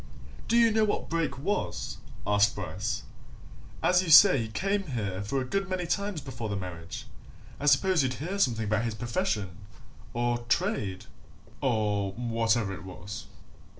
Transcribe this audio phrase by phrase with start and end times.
[0.47, 3.03] "Do you know what Brake was?" asked Bryce.
[3.83, 7.05] "As you say he came here for a good many times before the marriage,
[7.59, 9.57] I suppose you'd hear something about his profession,
[10.11, 11.05] or trade,
[11.61, 13.27] or whatever it was?"